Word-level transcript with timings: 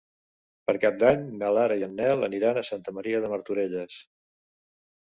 Per 0.69 0.73
Cap 0.85 0.95
d'Any 1.03 1.27
na 1.41 1.51
Lara 1.57 1.77
i 1.83 1.87
en 1.89 1.95
Nel 2.01 2.27
aniran 2.29 2.63
a 2.63 2.65
Santa 2.73 2.99
Maria 2.99 3.21
de 3.27 3.31
Martorelles. 3.37 4.05